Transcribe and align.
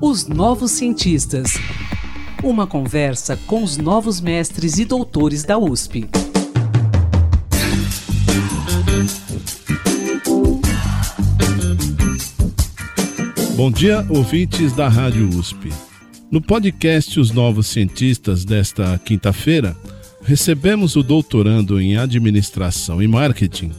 Os 0.00 0.26
Novos 0.26 0.72
Cientistas. 0.72 1.52
Uma 2.42 2.66
conversa 2.66 3.36
com 3.46 3.62
os 3.62 3.76
novos 3.76 4.20
mestres 4.20 4.78
e 4.78 4.84
doutores 4.84 5.44
da 5.44 5.56
USP. 5.56 6.08
Bom 13.54 13.70
dia, 13.70 14.04
ouvintes 14.08 14.72
da 14.72 14.88
Rádio 14.88 15.28
USP. 15.28 15.72
No 16.28 16.40
podcast 16.40 17.20
Os 17.20 17.30
Novos 17.30 17.68
Cientistas 17.68 18.44
desta 18.44 18.98
quinta-feira, 18.98 19.76
recebemos 20.24 20.96
o 20.96 21.02
doutorando 21.04 21.80
em 21.80 21.96
Administração 21.96 23.00
e 23.00 23.06
Marketing, 23.06 23.70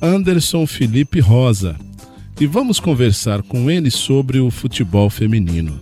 Anderson 0.00 0.64
Felipe 0.66 1.18
Rosa, 1.18 1.76
e 2.40 2.46
vamos 2.46 2.80
conversar 2.80 3.42
com 3.42 3.70
ele 3.70 3.90
sobre 3.90 4.40
o 4.40 4.50
futebol 4.50 5.08
feminino. 5.08 5.78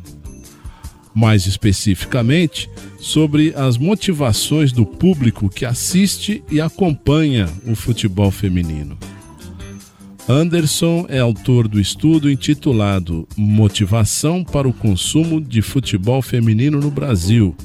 Mais 1.14 1.46
especificamente, 1.46 2.68
sobre 2.98 3.52
as 3.54 3.76
motivações 3.76 4.72
do 4.72 4.86
público 4.86 5.48
que 5.48 5.64
assiste 5.64 6.42
e 6.50 6.60
acompanha 6.60 7.48
o 7.66 7.74
futebol 7.74 8.30
feminino. 8.30 8.96
Anderson 10.28 11.04
é 11.08 11.18
autor 11.18 11.66
do 11.66 11.80
estudo 11.80 12.30
intitulado 12.30 13.26
Motivação 13.36 14.44
para 14.44 14.68
o 14.68 14.72
Consumo 14.72 15.40
de 15.40 15.60
Futebol 15.60 16.22
Feminino 16.22 16.78
no 16.78 16.90
Brasil, 16.90 17.56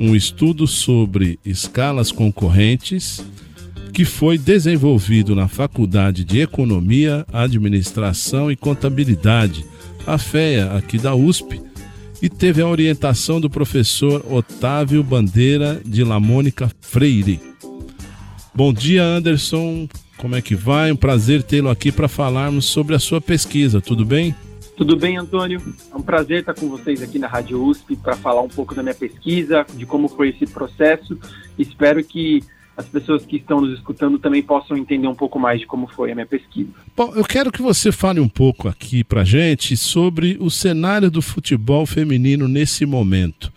um 0.00 0.16
estudo 0.16 0.66
sobre 0.66 1.38
escalas 1.44 2.10
concorrentes 2.10 3.22
que 3.92 4.04
foi 4.06 4.38
desenvolvido 4.38 5.34
na 5.36 5.48
Faculdade 5.48 6.24
de 6.24 6.40
Economia, 6.40 7.26
Administração 7.30 8.50
e 8.50 8.56
Contabilidade, 8.56 9.66
a 10.06 10.16
FEA, 10.16 10.72
aqui 10.72 10.96
da 10.96 11.14
USP, 11.14 11.60
e 12.22 12.28
teve 12.28 12.62
a 12.62 12.66
orientação 12.66 13.40
do 13.40 13.50
professor 13.50 14.24
Otávio 14.30 15.02
Bandeira 15.02 15.80
de 15.84 16.02
Lamônica 16.02 16.70
Freire. 16.80 17.38
Bom 18.54 18.72
dia, 18.72 19.04
Anderson. 19.04 19.86
Como 20.16 20.36
é 20.36 20.40
que 20.40 20.54
vai? 20.54 20.90
Um 20.90 20.96
prazer 20.96 21.42
tê-lo 21.42 21.68
aqui 21.68 21.92
para 21.92 22.08
falarmos 22.08 22.66
sobre 22.66 22.94
a 22.94 22.98
sua 22.98 23.20
pesquisa, 23.20 23.80
tudo 23.80 24.04
bem? 24.04 24.34
Tudo 24.74 24.96
bem, 24.96 25.18
Antônio? 25.18 25.60
É 25.92 25.96
um 25.96 26.02
prazer 26.02 26.40
estar 26.40 26.54
com 26.54 26.68
vocês 26.68 27.02
aqui 27.02 27.18
na 27.18 27.26
Rádio 27.26 27.62
USP 27.62 27.94
para 27.96 28.16
falar 28.16 28.40
um 28.40 28.48
pouco 28.48 28.74
da 28.74 28.82
minha 28.82 28.94
pesquisa, 28.94 29.66
de 29.74 29.84
como 29.84 30.08
foi 30.08 30.30
esse 30.30 30.46
processo. 30.46 31.18
Espero 31.58 32.02
que 32.02 32.42
as 32.76 32.86
pessoas 32.86 33.24
que 33.24 33.36
estão 33.36 33.60
nos 33.60 33.78
escutando 33.78 34.18
também 34.18 34.42
possam 34.42 34.76
entender 34.76 35.06
um 35.06 35.14
pouco 35.14 35.38
mais 35.38 35.60
de 35.60 35.66
como 35.66 35.86
foi 35.86 36.12
a 36.12 36.14
minha 36.14 36.26
pesquisa. 36.26 36.70
Bom, 36.96 37.12
eu 37.14 37.24
quero 37.24 37.52
que 37.52 37.60
você 37.60 37.92
fale 37.92 38.20
um 38.20 38.28
pouco 38.28 38.68
aqui 38.68 39.04
para 39.04 39.24
gente 39.24 39.76
sobre 39.76 40.36
o 40.40 40.50
cenário 40.50 41.10
do 41.10 41.20
futebol 41.20 41.84
feminino 41.84 42.48
nesse 42.48 42.86
momento. 42.86 43.52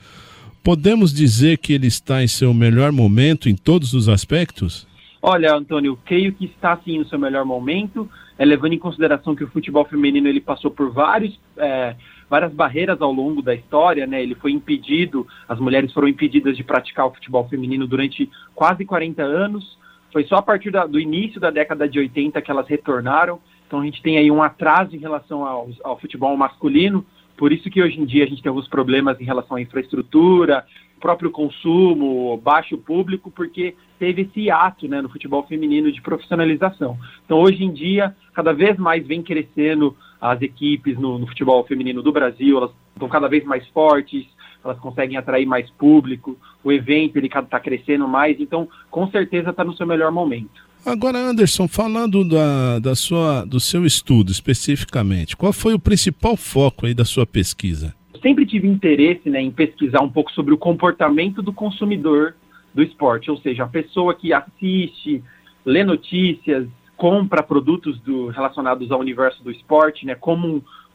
Podemos 0.64 1.14
dizer 1.14 1.60
que 1.60 1.74
ele 1.74 1.88
está 1.88 2.24
em 2.24 2.28
seu 2.28 2.54
melhor 2.54 2.92
momento 2.92 3.48
em 3.48 3.56
todos 3.56 3.94
os 3.94 4.10
aspectos? 4.10 4.88
Olha, 5.22 5.56
Antônio, 5.56 5.98
creio 6.06 6.34
que 6.34 6.46
está 6.46 6.78
sim 6.84 7.00
no 7.00 7.08
seu 7.08 7.18
melhor 7.18 7.46
momento, 7.46 8.10
é, 8.38 8.44
levando 8.44 8.74
em 8.74 8.80
consideração 8.80 9.36
que 9.36 9.44
o 9.44 9.48
futebol 9.48 9.86
feminino 9.86 10.28
ele 10.28 10.42
passou 10.42 10.70
por 10.70 10.92
vários, 10.92 11.40
é, 11.58 11.96
várias 12.30 12.54
barreiras 12.54 13.02
ao 13.02 13.12
longo 13.12 13.42
da 13.42 13.54
história, 13.54 14.06
né? 14.08 14.22
Ele 14.22 14.36
foi 14.36 14.52
impedido, 14.52 15.28
as 15.48 15.60
mulheres 15.60 15.94
foram 15.94 16.08
impedidas 16.08 16.58
de 16.58 16.64
praticar 16.64 17.08
o 17.08 17.14
futebol 17.14 17.48
feminino 17.48 17.88
durante 17.88 18.30
quase 18.54 18.86
40 18.86 19.22
anos. 19.24 19.78
Foi 20.12 20.24
só 20.26 20.38
a 20.38 20.42
partir 20.42 20.72
da, 20.72 20.86
do 20.86 21.00
início 21.00 21.40
da 21.40 21.52
década 21.52 21.88
de 21.88 22.00
80 22.00 22.42
que 22.42 22.52
elas 22.52 22.68
retornaram. 22.68 23.40
Então 23.68 23.82
a 23.82 23.86
gente 23.86 24.02
tem 24.02 24.18
aí 24.18 24.32
um 24.32 24.42
atraso 24.42 24.96
em 24.96 25.00
relação 25.00 25.46
ao, 25.46 25.70
ao 25.84 26.00
futebol 26.00 26.36
masculino. 26.38 27.06
Por 27.38 27.52
isso 27.52 27.70
que 27.70 27.82
hoje 27.82 28.00
em 28.00 28.06
dia 28.06 28.24
a 28.24 28.28
gente 28.28 28.42
tem 28.42 28.50
alguns 28.50 28.68
problemas 28.68 29.20
em 29.20 29.26
relação 29.26 29.58
à 29.58 29.62
infraestrutura, 29.62 30.66
próprio 31.06 31.30
consumo, 31.30 32.36
baixo 32.38 32.80
público, 32.80 33.30
porque 33.30 33.76
teve 34.00 34.24
esse 34.24 34.50
ato 34.50 34.88
né, 34.88 35.04
no 35.04 35.10
futebol 35.10 35.46
feminino 35.46 35.92
de 35.92 36.02
profissionalização. 36.02 36.98
Então, 37.24 37.38
hoje 37.38 37.64
em 37.64 37.72
dia, 37.72 38.16
cada 38.34 38.52
vez 38.54 38.76
mais 38.80 39.06
vem 39.06 39.22
crescendo 39.22 39.96
as 40.20 40.42
equipes 40.42 40.98
no, 40.98 41.20
no 41.20 41.28
futebol 41.28 41.64
feminino 41.64 42.02
do 42.02 42.12
Brasil, 42.12 42.58
elas 42.58 42.72
estão 42.96 43.08
cada 43.08 43.28
vez 43.28 43.46
mais 43.46 43.68
fortes, 43.68 44.26
elas 44.64 44.80
conseguem 44.80 45.16
atrair 45.16 45.46
mais 45.46 45.70
público, 45.70 46.36
o 46.64 46.72
evento 46.72 47.18
ele 47.18 47.28
está 47.28 47.60
crescendo 47.60 48.08
mais, 48.08 48.40
então 48.40 48.68
com 48.90 49.08
certeza 49.12 49.52
está 49.52 49.64
no 49.64 49.78
seu 49.78 49.86
melhor 49.86 50.12
momento. 50.12 50.66
Agora, 50.84 51.20
Anderson, 51.20 51.68
falando 51.68 52.28
da, 52.28 52.80
da 52.80 52.96
sua, 52.96 53.46
do 53.46 53.60
seu 53.60 53.86
estudo 53.86 54.32
especificamente, 54.32 55.38
qual 55.38 55.54
foi 55.54 55.76
o 55.76 55.80
principal 55.80 56.36
foco 56.36 56.88
aí 56.88 56.96
da 56.96 57.06
sua 57.06 57.28
pesquisa? 57.28 57.94
Sempre 58.26 58.44
tive 58.44 58.68
interesse 58.68 59.30
né, 59.30 59.40
em 59.40 59.52
pesquisar 59.52 60.02
um 60.02 60.10
pouco 60.10 60.32
sobre 60.32 60.52
o 60.52 60.58
comportamento 60.58 61.44
do 61.44 61.54
consumidor 61.54 62.36
do 62.74 62.82
esporte, 62.82 63.30
ou 63.30 63.38
seja, 63.38 63.64
a 63.64 63.68
pessoa 63.68 64.16
que 64.16 64.34
assiste, 64.34 65.24
lê 65.64 65.84
notícias, 65.84 66.68
compra 66.98 67.44
produtos 67.44 68.00
do, 68.00 68.30
relacionados 68.30 68.92
ao 68.92 69.00
universo 69.00 69.44
do 69.44 69.52
esporte, 69.52 70.08
né, 70.08 70.16
como 70.16 70.48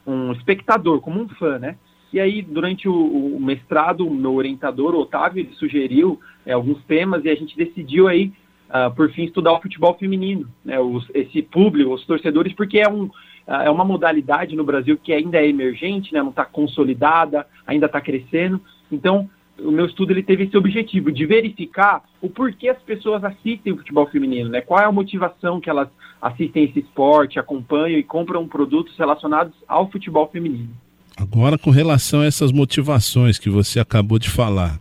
um, 0.05 0.13
um 0.13 0.33
espectador, 0.33 1.01
como 1.01 1.21
um 1.21 1.29
fã, 1.29 1.57
né? 1.57 1.77
E 2.13 2.19
aí, 2.19 2.43
durante 2.43 2.89
o, 2.89 3.37
o 3.37 3.41
mestrado, 3.41 4.05
o 4.05 4.13
meu 4.13 4.35
orientador, 4.35 4.97
Otávio, 4.97 5.43
ele 5.43 5.55
sugeriu 5.55 6.19
é, 6.45 6.53
alguns 6.53 6.83
temas 6.83 7.25
e 7.25 7.31
a 7.31 7.35
gente 7.37 7.57
decidiu 7.57 8.09
aí, 8.09 8.33
uh, 8.69 8.93
por 8.93 9.09
fim, 9.13 9.23
estudar 9.23 9.53
o 9.53 9.63
futebol 9.63 9.95
feminino, 9.95 10.49
né, 10.65 10.81
os, 10.81 11.09
esse 11.15 11.41
público, 11.43 11.95
os 11.95 12.05
torcedores, 12.05 12.53
porque 12.55 12.81
é 12.81 12.89
um, 12.89 13.09
é 13.47 13.71
uma 13.71 13.85
modalidade 13.85 14.55
no 14.55 14.65
Brasil 14.65 14.97
que 14.97 15.13
ainda 15.13 15.39
é 15.39 15.49
emergente, 15.49 16.13
né, 16.13 16.23
não 16.23 16.31
está 16.31 16.45
consolidada, 16.45 17.47
ainda 17.67 17.87
está 17.87 18.01
crescendo. 18.01 18.61
Então, 18.91 19.29
o 19.59 19.71
meu 19.71 19.87
estudo 19.87 20.13
ele 20.13 20.23
teve 20.23 20.45
esse 20.45 20.57
objetivo 20.57 21.13
de 21.13 21.27
verificar 21.27 22.03
o 22.21 22.31
porquê 22.31 22.69
as 22.69 22.79
pessoas 22.83 23.23
assistem 23.25 23.73
o 23.73 23.77
futebol 23.77 24.07
feminino, 24.07 24.49
né? 24.49 24.61
Qual 24.61 24.81
é 24.81 24.85
a 24.85 24.93
motivação 24.93 25.61
que 25.61 25.69
elas 25.69 25.89
assistem 26.21 26.65
esse 26.65 26.81
esporte, 26.81 27.39
acompanham 27.39 27.99
e 27.99 28.03
compram 28.03 28.47
produtos 28.47 28.97
relacionados 28.97 29.55
ao 29.67 29.91
futebol 29.91 30.29
feminino. 30.31 30.71
Agora, 31.17 31.59
com 31.59 31.71
relação 31.71 32.21
a 32.21 32.27
essas 32.27 32.53
motivações 32.53 33.39
que 33.39 33.51
você 33.51 33.81
acabou 33.81 34.19
de 34.19 34.31
falar, 34.31 34.79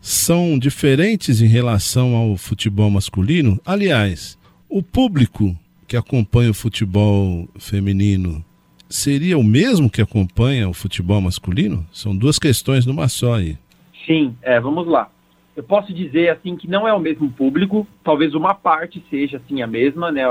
são 0.00 0.58
diferentes 0.58 1.40
em 1.40 1.46
relação 1.46 2.14
ao 2.14 2.36
futebol 2.36 2.90
masculino? 2.90 3.58
Aliás, 3.64 4.38
o 4.68 4.82
público 4.82 5.56
que 5.86 5.96
acompanha 5.96 6.50
o 6.50 6.54
futebol 6.54 7.48
feminino 7.58 8.44
seria 8.88 9.36
o 9.36 9.42
mesmo 9.42 9.90
que 9.90 10.00
acompanha 10.00 10.68
o 10.68 10.74
futebol 10.74 11.20
masculino? 11.20 11.84
São 11.92 12.16
duas 12.16 12.38
questões 12.38 12.86
numa 12.86 13.08
só 13.08 13.34
aí. 13.34 13.58
Sim, 14.06 14.36
é, 14.42 14.60
vamos 14.60 14.86
lá. 14.86 15.10
Eu 15.56 15.62
posso 15.62 15.92
dizer 15.92 16.30
assim 16.30 16.56
que 16.56 16.68
não 16.68 16.86
é 16.86 16.92
o 16.92 16.98
mesmo 16.98 17.30
público, 17.30 17.86
talvez 18.02 18.34
uma 18.34 18.54
parte 18.54 19.04
seja 19.08 19.38
assim 19.38 19.62
a 19.62 19.66
mesma, 19.66 20.10
né? 20.10 20.22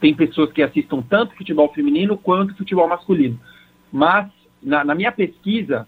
Tem 0.00 0.14
pessoas 0.14 0.52
que 0.52 0.62
assistam 0.62 1.02
tanto 1.02 1.36
futebol 1.36 1.72
feminino 1.72 2.16
quanto 2.16 2.56
futebol 2.56 2.88
masculino. 2.88 3.38
Mas 3.92 4.28
na, 4.62 4.84
na 4.84 4.94
minha 4.94 5.10
pesquisa, 5.10 5.86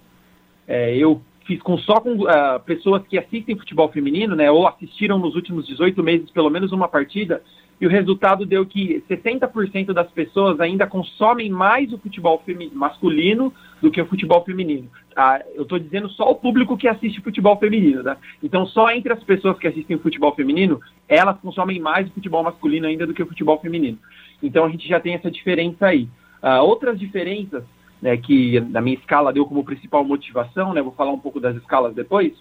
é, 0.66 0.96
eu 0.96 1.22
fiz 1.46 1.60
com 1.62 1.78
só 1.78 2.00
com 2.00 2.14
uh, 2.14 2.60
pessoas 2.64 3.02
que 3.08 3.18
assistem 3.18 3.56
futebol 3.56 3.88
feminino, 3.90 4.36
né? 4.36 4.50
Ou 4.50 4.66
assistiram 4.66 5.18
nos 5.18 5.34
últimos 5.34 5.66
18 5.66 6.02
meses 6.02 6.30
pelo 6.30 6.50
menos 6.50 6.72
uma 6.72 6.88
partida 6.88 7.42
e 7.80 7.86
o 7.86 7.90
resultado 7.90 8.44
deu 8.44 8.66
que 8.66 9.02
60% 9.08 9.92
das 9.94 10.10
pessoas 10.10 10.60
ainda 10.60 10.86
consomem 10.86 11.48
mais 11.48 11.90
o 11.92 11.98
futebol 11.98 12.42
masculino 12.72 13.52
do 13.80 13.90
que 13.90 14.00
o 14.00 14.06
futebol 14.06 14.44
feminino. 14.44 14.88
Ah, 15.16 15.40
eu 15.54 15.62
estou 15.62 15.78
dizendo 15.78 16.08
só 16.10 16.30
o 16.30 16.34
público 16.34 16.76
que 16.76 16.86
assiste 16.86 17.22
futebol 17.22 17.56
feminino, 17.56 18.04
tá? 18.04 18.18
Então, 18.42 18.66
só 18.66 18.90
entre 18.90 19.12
as 19.12 19.24
pessoas 19.24 19.58
que 19.58 19.66
assistem 19.66 19.98
futebol 19.98 20.34
feminino, 20.34 20.78
elas 21.08 21.38
consomem 21.40 21.80
mais 21.80 22.06
o 22.08 22.12
futebol 22.12 22.42
masculino 22.42 22.86
ainda 22.86 23.06
do 23.06 23.14
que 23.14 23.22
o 23.22 23.26
futebol 23.26 23.58
feminino. 23.58 23.98
Então, 24.42 24.66
a 24.66 24.68
gente 24.68 24.86
já 24.86 25.00
tem 25.00 25.14
essa 25.14 25.30
diferença 25.30 25.86
aí. 25.86 26.06
Ah, 26.42 26.62
outras 26.62 26.98
diferenças, 26.98 27.64
né, 28.00 28.16
que 28.18 28.60
na 28.60 28.82
minha 28.82 28.96
escala 28.96 29.32
deu 29.32 29.46
como 29.46 29.64
principal 29.64 30.04
motivação, 30.04 30.74
né, 30.74 30.82
vou 30.82 30.92
falar 30.92 31.12
um 31.12 31.18
pouco 31.18 31.40
das 31.40 31.56
escalas 31.56 31.94
depois, 31.94 32.32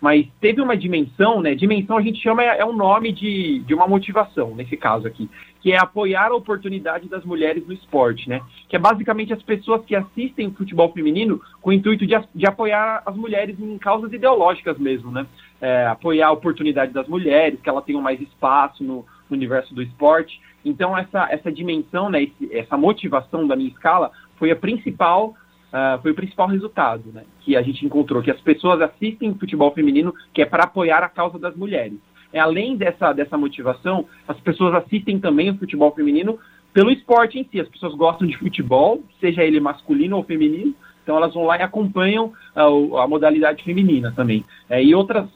mas 0.00 0.26
teve 0.40 0.60
uma 0.60 0.76
dimensão, 0.76 1.40
né? 1.40 1.54
Dimensão 1.54 1.96
a 1.96 2.02
gente 2.02 2.22
chama 2.22 2.42
é, 2.42 2.58
é 2.58 2.64
um 2.64 2.76
nome 2.76 3.12
de, 3.12 3.60
de 3.60 3.74
uma 3.74 3.86
motivação, 3.86 4.54
nesse 4.54 4.76
caso 4.76 5.06
aqui, 5.06 5.28
que 5.60 5.72
é 5.72 5.78
apoiar 5.78 6.30
a 6.30 6.34
oportunidade 6.34 7.08
das 7.08 7.24
mulheres 7.24 7.66
no 7.66 7.72
esporte, 7.72 8.28
né? 8.28 8.40
Que 8.68 8.76
é 8.76 8.78
basicamente 8.78 9.32
as 9.32 9.42
pessoas 9.42 9.84
que 9.84 9.96
assistem 9.96 10.48
o 10.48 10.52
futebol 10.52 10.92
feminino 10.92 11.40
com 11.60 11.70
o 11.70 11.72
intuito 11.72 12.06
de, 12.06 12.14
de 12.34 12.46
apoiar 12.46 13.02
as 13.06 13.16
mulheres 13.16 13.58
em 13.58 13.78
causas 13.78 14.12
ideológicas 14.12 14.78
mesmo, 14.78 15.10
né? 15.10 15.26
É, 15.60 15.86
apoiar 15.86 16.28
a 16.28 16.32
oportunidade 16.32 16.92
das 16.92 17.08
mulheres, 17.08 17.60
que 17.60 17.68
elas 17.68 17.84
tenham 17.84 18.02
mais 18.02 18.20
espaço 18.20 18.84
no, 18.84 19.06
no 19.28 19.36
universo 19.36 19.74
do 19.74 19.82
esporte. 19.82 20.40
Então, 20.64 20.96
essa, 20.96 21.26
essa 21.30 21.50
dimensão, 21.50 22.10
né, 22.10 22.24
esse, 22.24 22.54
essa 22.54 22.76
motivação 22.76 23.46
da 23.46 23.56
minha 23.56 23.70
escala 23.70 24.10
foi 24.36 24.50
a 24.50 24.56
principal 24.56 25.34
uh, 25.72 26.00
foi 26.02 26.12
o 26.12 26.14
principal 26.14 26.48
resultado, 26.48 27.04
né? 27.12 27.24
Que 27.40 27.56
a 27.56 27.62
gente 27.62 27.84
encontrou, 27.84 28.22
que 28.22 28.30
as 28.30 28.40
pessoas 28.40 28.80
assistem 28.80 29.34
futebol 29.34 29.72
feminino 29.72 30.14
que 30.32 30.42
é 30.42 30.46
para 30.46 30.64
apoiar 30.64 31.02
a 31.02 31.08
causa 31.08 31.38
das 31.38 31.54
mulheres. 31.54 31.98
É, 32.32 32.40
além 32.40 32.76
dessa, 32.76 33.12
dessa 33.12 33.38
motivação, 33.38 34.06
as 34.26 34.38
pessoas 34.40 34.74
assistem 34.74 35.18
também 35.18 35.50
o 35.50 35.58
futebol 35.58 35.92
feminino 35.92 36.38
pelo 36.72 36.90
esporte 36.90 37.38
em 37.38 37.44
si. 37.44 37.60
As 37.60 37.68
pessoas 37.68 37.94
gostam 37.94 38.26
de 38.26 38.36
futebol, 38.36 39.02
seja 39.20 39.42
ele 39.42 39.60
masculino 39.60 40.16
ou 40.16 40.24
feminino, 40.24 40.74
então 41.02 41.16
elas 41.16 41.32
vão 41.32 41.44
lá 41.44 41.56
e 41.56 41.62
acompanham 41.62 42.32
uh, 42.56 42.98
a 42.98 43.06
modalidade 43.06 43.62
feminina 43.62 44.12
também. 44.14 44.44
É, 44.68 44.82
e, 44.82 44.94
outras, 44.94 45.28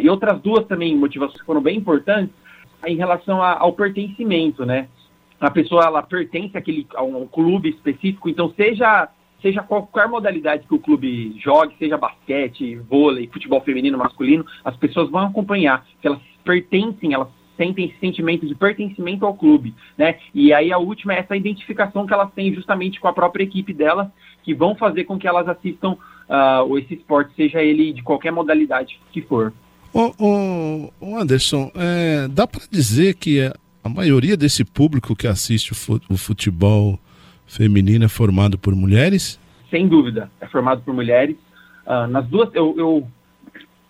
e 0.00 0.08
outras 0.08 0.40
duas 0.40 0.66
também 0.66 0.96
motivações 0.96 1.38
que 1.38 1.46
foram 1.46 1.60
bem 1.60 1.76
importantes 1.76 2.34
em 2.86 2.96
relação 2.96 3.42
a, 3.42 3.58
ao 3.58 3.74
pertencimento, 3.74 4.64
né? 4.64 4.88
A 5.38 5.50
pessoa 5.50 5.84
ela 5.84 6.02
pertence 6.02 6.56
àquele, 6.56 6.86
a 6.94 7.02
um 7.02 7.26
clube 7.26 7.68
específico, 7.70 8.28
então 8.28 8.52
seja 8.54 9.08
seja 9.40 9.62
qualquer 9.62 10.08
modalidade 10.08 10.66
que 10.66 10.74
o 10.74 10.78
clube 10.78 11.38
jogue, 11.42 11.74
seja 11.78 11.96
basquete, 11.96 12.76
vôlei, 12.76 13.28
futebol 13.32 13.60
feminino, 13.60 13.98
masculino, 13.98 14.44
as 14.64 14.76
pessoas 14.76 15.10
vão 15.10 15.26
acompanhar, 15.26 15.84
que 16.00 16.06
elas 16.06 16.20
pertencem, 16.44 17.12
elas 17.12 17.28
sentem 17.56 17.86
esse 17.86 17.98
sentimento 17.98 18.46
de 18.46 18.54
pertencimento 18.54 19.26
ao 19.26 19.34
clube, 19.34 19.74
né? 19.98 20.16
E 20.34 20.50
aí 20.50 20.72
a 20.72 20.78
última 20.78 21.12
é 21.12 21.18
essa 21.18 21.36
identificação 21.36 22.06
que 22.06 22.14
elas 22.14 22.32
têm 22.32 22.54
justamente 22.54 22.98
com 22.98 23.06
a 23.06 23.12
própria 23.12 23.44
equipe 23.44 23.74
delas, 23.74 24.08
que 24.42 24.54
vão 24.54 24.74
fazer 24.74 25.04
com 25.04 25.18
que 25.18 25.28
elas 25.28 25.46
assistam 25.46 25.92
uh, 25.92 26.78
esse 26.78 26.94
esporte, 26.94 27.34
seja 27.36 27.62
ele 27.62 27.92
de 27.92 28.02
qualquer 28.02 28.32
modalidade 28.32 28.98
que 29.12 29.20
for. 29.20 29.52
Anderson, 31.02 31.70
é, 31.74 32.28
dá 32.28 32.46
para 32.46 32.62
dizer 32.70 33.14
que 33.16 33.52
a 33.82 33.88
maioria 33.88 34.36
desse 34.36 34.64
público 34.64 35.16
que 35.16 35.26
assiste 35.26 35.72
o 35.72 36.16
futebol 36.16 36.98
feminino 37.50 38.04
é 38.04 38.08
formado 38.08 38.56
por 38.56 38.74
mulheres? 38.74 39.38
Sem 39.70 39.88
dúvida, 39.88 40.30
é 40.40 40.46
formado 40.46 40.82
por 40.82 40.94
mulheres. 40.94 41.36
Uh, 41.86 42.06
nas 42.06 42.26
duas, 42.26 42.54
eu, 42.54 42.74
eu 42.78 43.08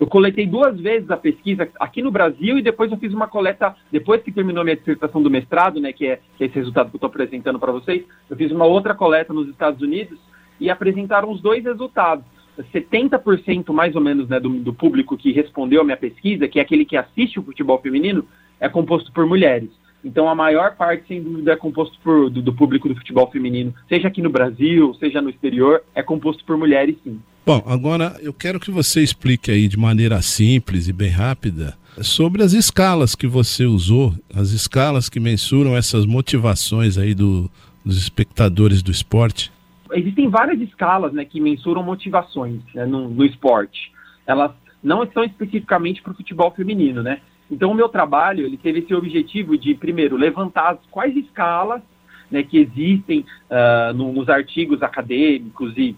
eu 0.01 0.07
coletei 0.07 0.47
duas 0.47 0.81
vezes 0.81 1.11
a 1.11 1.17
pesquisa 1.19 1.69
aqui 1.79 2.01
no 2.01 2.11
Brasil 2.11 2.57
e 2.57 2.63
depois 2.63 2.91
eu 2.91 2.97
fiz 2.97 3.13
uma 3.13 3.29
coleta, 3.29 3.77
depois 3.93 4.23
que 4.23 4.33
terminou 4.33 4.65
minha 4.65 4.75
dissertação 4.75 5.23
do 5.23 5.29
mestrado, 5.29 5.79
né, 5.79 5.93
que 5.93 6.07
é, 6.07 6.21
que 6.39 6.45
é 6.45 6.47
esse 6.47 6.55
resultado 6.55 6.89
que 6.89 6.95
eu 6.95 6.97
estou 6.97 7.09
apresentando 7.09 7.59
para 7.59 7.71
vocês, 7.71 8.03
eu 8.31 8.35
fiz 8.35 8.51
uma 8.51 8.65
outra 8.65 8.95
coleta 8.95 9.35
nos 9.35 9.47
Estados 9.51 9.83
Unidos 9.83 10.19
e 10.59 10.71
apresentaram 10.71 11.31
os 11.31 11.43
dois 11.43 11.63
resultados. 11.63 12.25
70% 12.73 13.75
mais 13.75 13.95
ou 13.95 14.01
menos 14.01 14.27
né, 14.27 14.41
do, 14.41 14.49
do 14.49 14.73
público 14.73 15.19
que 15.19 15.33
respondeu 15.33 15.83
a 15.83 15.85
minha 15.85 15.99
pesquisa, 15.99 16.49
que 16.49 16.59
é 16.59 16.63
aquele 16.63 16.87
que 16.87 16.97
assiste 16.97 17.39
o 17.39 17.43
futebol 17.43 17.79
feminino, 17.79 18.27
é 18.59 18.71
composto 18.71 19.13
por 19.13 19.27
mulheres. 19.27 19.69
Então 20.05 20.29
a 20.29 20.35
maior 20.35 20.77
parte, 20.77 21.07
sem 21.07 21.23
dúvida, 21.23 21.53
é 21.53 21.57
composto 21.57 21.99
por, 22.03 22.31
do, 22.31 22.41
do 22.41 22.53
público 22.53 22.89
do 22.89 22.95
futebol 22.95 23.31
feminino, 23.31 23.75
seja 23.89 24.09
aqui 24.09 24.23
no 24.23 24.31
Brasil, 24.31 24.95
seja 24.95 25.21
no 25.21 25.31
exterior, 25.31 25.83
é 25.95 26.03
composto 26.03 26.45
por 26.45 26.57
mulheres 26.57 26.97
sim. 27.05 27.21
Bom, 27.45 27.63
agora 27.67 28.17
eu 28.21 28.33
quero 28.33 28.61
que 28.61 28.71
você 28.71 29.03
explique 29.03 29.51
aí 29.51 29.67
de 29.67 29.79
maneira 29.79 30.21
simples 30.23 30.89
e 30.89 30.93
bem 30.93 31.11
rápida 31.11 31.77
sobre 32.03 32.43
as 32.43 32.53
escalas 32.53 33.15
que 33.15 33.27
você 33.27 33.65
usou, 33.65 34.15
as 34.35 34.51
escalas 34.51 35.09
que 35.09 35.19
mensuram 35.19 35.77
essas 35.77 36.07
motivações 36.07 36.97
aí 36.97 37.15
do, 37.15 37.51
dos 37.85 37.97
espectadores 37.97 38.83
do 38.83 38.91
esporte. 38.91 39.51
Existem 39.93 40.29
várias 40.29 40.61
escalas 40.61 41.13
né, 41.13 41.25
que 41.25 41.41
mensuram 41.41 41.83
motivações 41.83 42.61
né, 42.75 42.87
no, 42.87 43.09
no 43.09 43.25
esporte. 43.25 43.93
Elas 44.27 44.53
não 44.83 45.03
estão 45.03 45.25
especificamente 45.25 46.03
para 46.03 46.13
o 46.13 46.17
futebol 46.17 46.51
feminino, 46.53 47.03
né? 47.03 47.21
Então 47.51 47.71
o 47.71 47.75
meu 47.75 47.89
trabalho 47.89 48.47
ele 48.47 48.57
teve 48.57 48.81
esse 48.81 48.95
objetivo 48.95 49.59
de 49.59 49.75
primeiro 49.75 50.17
levantar 50.17 50.79
quais 50.91 51.17
escalas 51.17 51.83
né, 52.31 52.43
que 52.43 52.59
existem 52.59 53.25
uh, 53.51 53.93
no, 53.93 54.13
nos 54.13 54.29
artigos 54.29 54.83
acadêmicos 54.83 55.77
e 55.77 55.97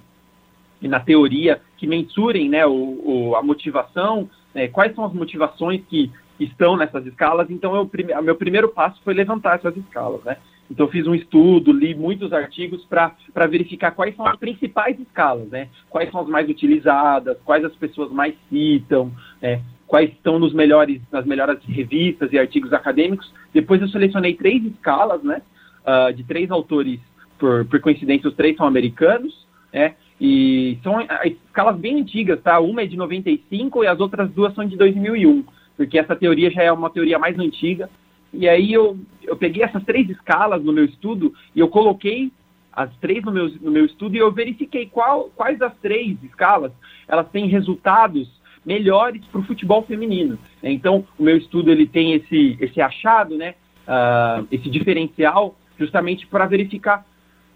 e 0.83 0.89
na 0.89 0.99
teoria 0.99 1.61
que 1.79 1.87
mensurem 1.87 2.49
né, 2.49 2.67
o, 2.67 2.73
o 2.73 3.37
a 3.37 3.43
motivação, 3.43 4.29
né, 4.53 4.69
quais 4.69 4.95
são 4.95 5.05
as 5.05 5.13
motivações 5.13 5.81
que 5.89 6.11
estão 6.41 6.77
nessas 6.77 7.07
escalas. 7.07 7.49
Então, 7.51 7.75
eu, 7.77 7.89
o 8.19 8.23
meu 8.23 8.35
primeiro 8.35 8.69
passo 8.69 9.01
foi 9.05 9.15
levantar 9.15 9.57
essas 9.57 9.77
escalas. 9.77 10.23
Né? 10.25 10.37
Então, 10.69 10.87
eu 10.87 10.91
fiz 10.91 11.07
um 11.07 11.15
estudo, 11.15 11.73
li 11.73 11.95
muitos 11.95 12.33
artigos 12.33 12.85
para 12.85 13.47
verificar 13.47 13.93
quais 13.93 14.17
são 14.17 14.27
as 14.27 14.37
principais 14.37 14.99
escalas, 14.99 15.49
né? 15.49 15.69
quais 15.89 16.11
são 16.11 16.21
as 16.21 16.29
mais 16.29 16.49
utilizadas, 16.49 17.39
quais 17.45 17.65
as 17.65 17.75
pessoas 17.77 18.11
mais 18.11 18.35
citam, 18.51 19.13
né? 19.41 19.63
Quais 19.93 20.11
estão 20.11 20.39
nos 20.39 20.55
melhores, 20.55 21.03
nas 21.12 21.27
melhores 21.27 21.62
revistas 21.65 22.33
e 22.33 22.39
artigos 22.39 22.73
acadêmicos. 22.73 23.31
Depois, 23.53 23.79
eu 23.79 23.89
selecionei 23.89 24.33
três 24.33 24.65
escalas 24.65 25.23
né? 25.23 25.43
Uh, 25.85 26.15
de 26.15 26.25
três 26.25 26.50
autores, 26.50 26.99
por, 27.39 27.67
por 27.67 27.79
coincidência, 27.79 28.27
os 28.27 28.35
três 28.35 28.56
são 28.56 28.65
americanos. 28.65 29.47
Né? 29.71 29.94
E 30.19 30.79
são 30.83 30.97
escalas 31.27 31.77
bem 31.77 32.00
antigas, 32.00 32.41
tá? 32.41 32.59
Uma 32.59 32.81
é 32.81 32.87
de 32.87 32.97
95 32.97 33.85
e 33.85 33.87
as 33.87 34.00
outras 34.00 34.31
duas 34.31 34.55
são 34.55 34.67
de 34.67 34.79
2001, 34.79 35.44
porque 35.77 35.99
essa 35.99 36.17
teoria 36.17 36.50
já 36.50 36.62
é 36.62 36.73
uma 36.73 36.89
teoria 36.89 37.19
mais 37.19 37.39
antiga. 37.39 37.91
E 38.33 38.49
aí 38.49 38.73
eu, 38.73 38.97
eu 39.23 39.37
peguei 39.37 39.62
essas 39.62 39.85
três 39.85 40.09
escalas 40.09 40.65
no 40.65 40.73
meu 40.73 40.87
estudo 40.87 41.35
e 41.55 41.61
eu 41.61 41.69
coloquei 41.69 42.33
as 42.73 42.91
três 42.97 43.23
no 43.23 43.31
meu, 43.31 43.47
no 43.61 43.71
meu 43.71 43.85
estudo 43.85 44.17
e 44.17 44.21
eu 44.21 44.33
verifiquei 44.33 44.87
qual, 44.87 45.31
quais 45.37 45.59
das 45.59 45.77
três 45.83 46.17
escalas 46.25 46.73
elas 47.06 47.29
têm 47.29 47.47
resultados 47.47 48.41
melhores 48.64 49.25
para 49.26 49.41
o 49.41 49.44
futebol 49.44 49.82
feminino. 49.82 50.38
Então, 50.62 51.05
o 51.19 51.23
meu 51.23 51.37
estudo 51.37 51.70
ele 51.70 51.87
tem 51.87 52.12
esse, 52.14 52.56
esse 52.61 52.81
achado, 52.81 53.37
né, 53.37 53.55
uh, 53.87 54.47
esse 54.50 54.70
diferencial, 54.70 55.56
justamente 55.79 56.26
para 56.26 56.47
verificar 56.47 57.05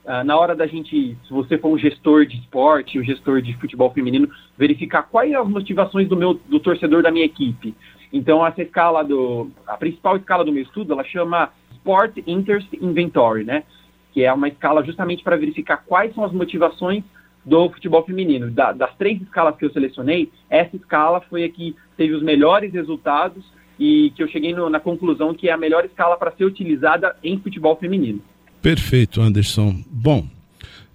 ah, 0.07 0.23
na 0.23 0.39
hora 0.39 0.55
da 0.55 0.69
gente, 0.69 1.19
se 1.27 1.33
você 1.33 1.59
for 1.59 1.69
um 1.69 1.79
gestor 1.79 2.27
de 2.27 2.37
esporte, 2.37 2.99
um 2.99 3.03
gestor 3.03 3.43
de 3.43 3.53
futebol 3.55 3.91
feminino, 3.91 4.31
verificar 4.57 5.03
quais 5.03 5.35
as 5.35 5.49
motivações 5.49 6.09
do 6.09 6.17
meu 6.17 6.35
do 6.35 6.61
torcedor 6.61 7.03
da 7.03 7.11
minha 7.11 7.25
equipe. 7.25 7.75
Então 8.13 8.47
essa 8.47 8.63
escala 8.63 9.03
do 9.03 9.51
a 9.67 9.77
principal 9.77 10.17
escala 10.17 10.45
do 10.45 10.53
meu 10.53 10.63
estudo, 10.63 10.93
ela 10.93 11.03
chama 11.03 11.51
Sport 11.73 12.19
Interest 12.25 12.69
Inventory, 12.81 13.43
né? 13.43 13.65
Que 14.13 14.23
é 14.23 14.33
uma 14.33 14.47
escala 14.47 14.85
justamente 14.85 15.25
para 15.25 15.37
verificar 15.37 15.79
quais 15.85 16.15
são 16.15 16.25
as 16.25 16.33
motivações 16.33 17.03
do 17.47 17.71
futebol 17.71 18.05
feminino. 18.05 18.51
Da, 18.51 18.73
das 18.73 18.93
três 18.97 19.23
escalas 19.23 19.57
que 19.57 19.65
eu 19.65 19.73
selecionei, 19.73 20.31
essa 20.51 20.75
escala 20.75 21.21
foi 21.21 21.45
a 21.45 21.49
que 21.49 21.77
teve 21.97 22.13
os 22.13 22.23
melhores 22.23 22.73
resultados 22.73 23.45
e 23.79 24.11
que 24.17 24.23
eu 24.23 24.29
cheguei 24.29 24.53
no, 24.53 24.69
na 24.69 24.81
conclusão 24.81 25.33
que 25.33 25.49
é 25.49 25.53
a 25.53 25.57
melhor 25.57 25.85
escala 25.85 26.17
para 26.17 26.33
ser 26.33 26.45
utilizada 26.45 27.15
em 27.23 27.39
futebol 27.39 27.77
feminino. 27.77 28.21
Perfeito, 28.61 29.21
Anderson. 29.21 29.77
Bom, 29.89 30.27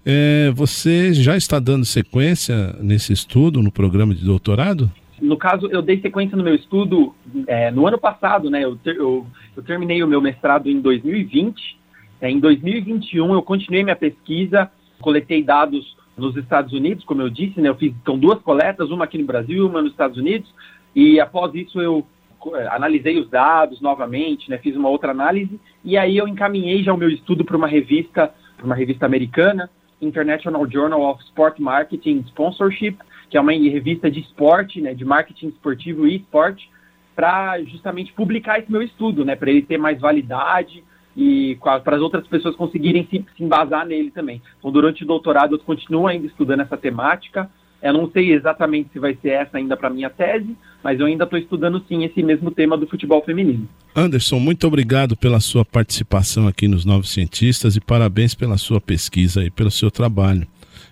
é, 0.04 0.50
você 0.54 1.14
já 1.14 1.36
está 1.36 1.58
dando 1.58 1.86
sequência 1.86 2.76
nesse 2.80 3.12
estudo, 3.12 3.62
no 3.62 3.72
programa 3.72 4.14
de 4.14 4.24
doutorado? 4.24 4.90
No 5.22 5.36
caso, 5.36 5.68
eu 5.68 5.80
dei 5.80 6.00
sequência 6.00 6.36
no 6.36 6.42
meu 6.42 6.54
estudo 6.54 7.14
é, 7.46 7.70
no 7.70 7.86
ano 7.86 7.96
passado, 7.96 8.50
né? 8.50 8.64
Eu, 8.64 8.76
ter, 8.76 8.96
eu, 8.96 9.24
eu, 9.56 9.62
terminei 9.62 10.02
o 10.02 10.08
meu 10.08 10.20
mestrado 10.20 10.68
em 10.68 10.80
2020. 10.80 11.78
É, 12.20 12.28
em 12.28 12.40
2021, 12.40 13.32
eu 13.32 13.42
continuei 13.42 13.84
minha 13.84 13.96
pesquisa, 13.96 14.68
coletei 15.00 15.42
dados 15.42 15.96
nos 16.16 16.36
Estados 16.36 16.72
Unidos, 16.72 17.04
como 17.04 17.22
eu 17.22 17.30
disse, 17.30 17.60
né? 17.60 17.68
Eu 17.68 17.74
fiz 17.74 17.92
então, 18.02 18.18
duas 18.18 18.40
coletas, 18.40 18.90
uma 18.90 19.04
aqui 19.04 19.18
no 19.18 19.24
Brasil 19.24 19.66
uma 19.66 19.80
nos 19.80 19.92
Estados 19.92 20.18
Unidos. 20.18 20.52
E 20.94 21.18
após 21.18 21.54
isso, 21.54 21.80
eu 21.80 22.06
é, 22.54 22.66
analisei 22.68 23.18
os 23.20 23.30
dados 23.30 23.80
novamente, 23.80 24.50
né, 24.50 24.58
fiz 24.58 24.74
uma 24.74 24.88
outra 24.88 25.12
análise 25.12 25.60
e 25.84 25.96
aí 25.96 26.16
eu 26.16 26.26
encaminhei 26.26 26.82
já 26.82 26.92
o 26.92 26.96
meu 26.96 27.08
estudo 27.08 27.44
para 27.44 27.56
uma 27.56 27.68
revista, 27.68 28.34
para 28.56 28.66
uma 28.66 28.74
revista 28.74 29.06
americana, 29.06 29.70
International 30.00 30.68
Journal 30.68 31.00
of 31.02 31.22
Sport 31.22 31.60
Marketing 31.60 32.24
Sponsorship, 32.26 32.96
que 33.30 33.36
é 33.36 33.40
uma 33.40 33.52
revista 33.52 34.10
de 34.10 34.20
esporte, 34.20 34.80
né, 34.80 34.92
de 34.92 35.04
marketing 35.04 35.48
esportivo 35.48 36.06
e 36.06 36.16
esporte, 36.16 36.68
para 37.14 37.62
justamente 37.62 38.12
publicar 38.12 38.58
esse 38.58 38.72
meu 38.72 38.82
estudo, 38.82 39.24
né, 39.24 39.36
para 39.36 39.50
ele 39.50 39.62
ter 39.62 39.78
mais 39.78 40.00
validade 40.00 40.82
e 41.16 41.58
para 41.84 41.96
as 41.96 42.02
outras 42.02 42.26
pessoas 42.26 42.56
conseguirem 42.56 43.06
se, 43.10 43.24
se 43.36 43.44
embasar 43.44 43.86
nele 43.86 44.10
também. 44.10 44.40
Então, 44.58 44.70
durante 44.70 45.04
o 45.04 45.06
doutorado, 45.06 45.54
eu 45.54 45.58
continuo 45.58 46.06
ainda 46.06 46.26
estudando 46.26 46.60
essa 46.60 46.76
temática, 46.76 47.50
eu 47.82 47.92
não 47.92 48.08
sei 48.10 48.32
exatamente 48.32 48.90
se 48.92 48.98
vai 48.98 49.18
ser 49.20 49.30
essa 49.30 49.58
ainda 49.58 49.76
para 49.76 49.90
minha 49.90 50.08
tese, 50.08 50.56
mas 50.84 51.00
eu 51.00 51.06
ainda 51.06 51.24
estou 51.24 51.38
estudando 51.38 51.82
sim 51.88 52.04
esse 52.04 52.22
mesmo 52.22 52.50
tema 52.50 52.78
do 52.78 52.86
futebol 52.86 53.22
feminino. 53.24 53.68
Anderson, 53.94 54.38
muito 54.38 54.66
obrigado 54.66 55.16
pela 55.16 55.40
sua 55.40 55.64
participação 55.64 56.46
aqui 56.46 56.68
nos 56.68 56.84
Novos 56.84 57.10
Cientistas 57.10 57.74
e 57.74 57.80
parabéns 57.80 58.34
pela 58.34 58.56
sua 58.56 58.80
pesquisa 58.80 59.44
e 59.44 59.50
pelo 59.50 59.70
seu 59.70 59.90
trabalho. 59.90 60.46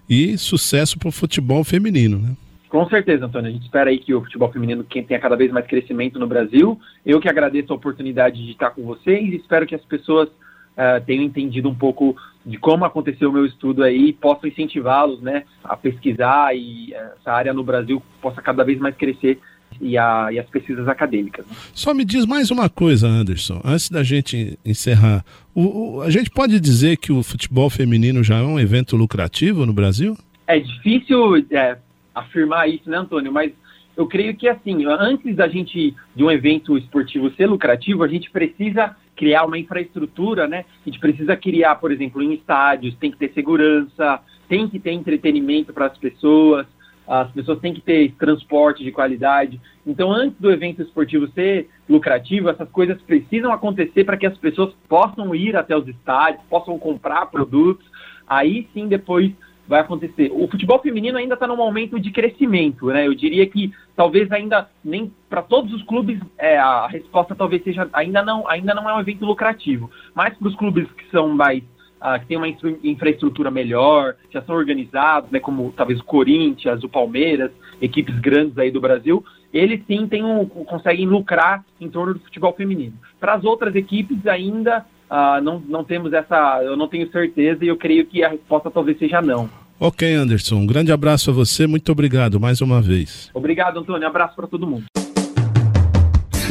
E 0.09 0.37
sucesso 0.37 0.99
para 0.99 1.09
o 1.09 1.13
futebol 1.13 1.63
feminino, 1.63 2.19
né? 2.19 2.37
Com 2.71 2.89
certeza, 2.89 3.27
Antônio. 3.27 3.51
A 3.51 3.53
gente 3.53 3.65
espera 3.65 3.91
aí 3.91 3.99
que 3.99 4.15
o 4.15 4.23
futebol 4.23 4.51
feminino 4.51 4.85
tenha 4.85 5.19
cada 5.19 5.37
vez 5.37 5.51
mais 5.51 5.67
crescimento 5.67 6.21
no 6.21 6.27
Brasil. 6.27 6.81
Eu 7.05 7.21
que 7.21 7.29
agradeço 7.29 7.73
a 7.73 7.77
oportunidade 7.77 8.43
de 8.43 8.53
estar 8.53 8.71
com 8.71 8.83
vocês 8.85 9.33
e 9.33 9.37
espero 9.37 9.67
que 9.67 9.75
as 9.75 9.85
pessoas 9.85 10.29
uh, 10.29 11.05
tenham 11.05 11.25
entendido 11.25 11.69
um 11.69 11.75
pouco 11.75 12.17
de 12.47 12.57
como 12.57 12.85
aconteceu 12.85 13.29
o 13.29 13.33
meu 13.33 13.45
estudo 13.45 13.83
aí 13.83 14.11
e 14.11 14.13
posso 14.13 14.47
incentivá-los 14.47 15.21
né, 15.21 15.43
a 15.65 15.77
pesquisar 15.77 16.57
e 16.57 16.95
essa 16.95 17.33
área 17.33 17.53
no 17.53 17.65
Brasil 17.65 18.01
possa 18.23 18.41
cada 18.41 18.63
vez 18.63 18.79
mais 18.79 18.95
crescer 18.95 19.41
e, 19.81 19.99
a, 19.99 20.29
e 20.33 20.39
as 20.39 20.49
pesquisas 20.49 20.87
acadêmicas. 20.87 21.45
Né? 21.47 21.53
Só 21.75 21.93
me 21.93 22.05
diz 22.05 22.25
mais 22.25 22.53
uma 22.53 22.69
coisa, 22.69 23.09
Anderson, 23.09 23.61
antes 23.65 23.91
da 23.91 24.05
gente 24.05 24.57
encerrar. 24.65 25.25
O, 25.53 25.97
o, 25.97 26.03
a 26.03 26.11
gente 26.11 26.31
pode 26.31 26.61
dizer 26.61 26.99
que 26.99 27.11
o 27.11 27.23
futebol 27.23 27.69
feminino 27.69 28.23
já 28.23 28.39
é 28.39 28.43
um 28.43 28.61
evento 28.61 28.97
lucrativo 28.97 29.67
no 29.67 29.73
Brasil? 29.73 30.17
É 30.47 30.59
difícil 30.59 31.37
é, 31.51 31.77
afirmar 32.15 32.69
isso, 32.69 32.89
né, 32.89 32.99
Antônio? 32.99 33.33
Mas 33.33 33.53
eu 33.97 34.07
creio 34.07 34.35
que 34.37 34.49
assim, 34.49 34.85
antes 34.87 35.37
da 35.37 35.49
gente 35.49 35.95
de 36.15 36.25
um 36.25 36.31
evento 36.31 36.77
esportivo 36.79 37.31
ser 37.33 37.47
lucrativo, 37.47 38.03
a 38.03 38.09
gente 38.09 38.31
precisa 38.31 38.97
criar 39.17 39.45
uma 39.45 39.59
infraestrutura, 39.59 40.47
né? 40.47 40.65
A 40.85 40.89
gente 40.89 40.99
precisa 40.99 41.37
criar, 41.37 41.75
por 41.75 41.93
exemplo, 41.93 42.23
em 42.23 42.33
estádios, 42.33 42.97
tem 42.97 43.11
que 43.11 43.19
ter 43.19 43.33
segurança, 43.33 44.21
tem 44.49 44.67
que 44.69 44.79
ter 44.79 44.93
entretenimento 44.93 45.73
para 45.73 45.87
as 45.87 45.99
pessoas, 45.99 46.67
as 47.07 47.31
pessoas 47.33 47.59
têm 47.59 47.75
que 47.75 47.81
ter 47.81 48.13
transporte 48.13 48.85
de 48.85 48.93
qualidade. 48.93 49.61
Então, 49.85 50.13
antes 50.13 50.41
do 50.41 50.51
evento 50.51 50.81
esportivo 50.81 51.27
ser 51.33 51.69
lucrativo, 51.89 52.49
essas 52.49 52.71
coisas 52.71 53.03
precisam 53.03 53.53
acontecer 53.53 54.05
para 54.05 54.17
que 54.17 54.27
as 54.27 54.39
pessoas 54.39 54.73
possam 54.89 55.35
ir 55.35 55.57
até 55.57 55.77
os 55.77 55.87
estádios, 55.89 56.43
possam 56.49 56.79
comprar 56.79 57.27
produtos. 57.27 57.85
Aí 58.27 58.69
sim, 58.73 58.87
depois 58.87 59.33
vai 59.71 59.81
acontecer. 59.81 60.33
O 60.35 60.49
futebol 60.49 60.81
feminino 60.81 61.17
ainda 61.17 61.35
está 61.35 61.47
num 61.47 61.57
momento 61.57 62.01
de 62.01 62.11
crescimento, 62.11 62.87
né? 62.89 63.07
Eu 63.07 63.15
diria 63.15 63.47
que 63.47 63.73
talvez 63.95 64.31
ainda 64.33 64.69
nem 64.85 65.13
para 65.29 65.43
todos 65.43 65.73
os 65.73 65.81
clubes 65.85 66.19
é, 66.37 66.59
a 66.59 66.89
resposta 66.89 67.37
talvez 67.37 67.63
seja 67.63 67.89
ainda 67.93 68.21
não 68.21 68.49
ainda 68.49 68.75
não 68.75 68.91
é 68.91 68.95
um 68.95 68.99
evento 68.99 69.25
lucrativo, 69.25 69.89
mas 70.13 70.37
para 70.37 70.49
os 70.49 70.57
clubes 70.57 70.91
que 70.91 71.09
são 71.13 71.29
mais 71.29 71.63
uh, 72.03 72.19
que 72.19 72.27
têm 72.27 72.37
uma 72.37 72.49
infraestrutura 72.83 73.49
melhor, 73.49 74.17
já 74.33 74.43
são 74.43 74.57
organizados, 74.57 75.31
né? 75.31 75.39
Como 75.39 75.73
talvez 75.77 76.01
o 76.01 76.05
Corinthians, 76.05 76.83
o 76.83 76.89
Palmeiras, 76.89 77.53
equipes 77.81 78.19
grandes 78.19 78.59
aí 78.59 78.73
do 78.73 78.81
Brasil, 78.81 79.25
eles 79.55 79.87
sim 79.87 80.09
têm 80.09 80.25
um, 80.25 80.45
conseguem 80.47 81.07
lucrar 81.07 81.65
em 81.81 81.89
torno 81.89 82.15
do 82.15 82.21
futebol 82.21 82.53
feminino. 82.55 82.95
Para 83.21 83.35
as 83.35 83.45
outras 83.45 83.77
equipes 83.77 84.27
ainda 84.27 84.85
Uh, 85.11 85.43
não, 85.43 85.59
não 85.67 85.83
temos 85.83 86.13
essa, 86.13 86.63
eu 86.63 86.77
não 86.77 86.87
tenho 86.87 87.11
certeza 87.11 87.65
e 87.65 87.67
eu 87.67 87.77
creio 87.77 88.07
que 88.07 88.23
a 88.23 88.29
resposta 88.29 88.71
talvez 88.71 88.97
seja 88.97 89.21
não. 89.21 89.51
Ok, 89.83 90.13
Anderson. 90.13 90.57
Um 90.57 90.67
grande 90.67 90.93
abraço 90.93 91.31
a 91.31 91.33
você. 91.33 91.67
Muito 91.67 91.91
obrigado 91.91 92.39
mais 92.39 92.61
uma 92.61 92.83
vez. 92.83 93.31
Obrigado, 93.33 93.79
Antônio. 93.79 94.07
Um 94.07 94.11
abraço 94.11 94.37
para 94.37 94.47
todo 94.47 94.67
mundo. 94.67 94.85